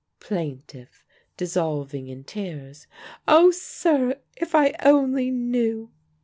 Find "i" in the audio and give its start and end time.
4.55-4.73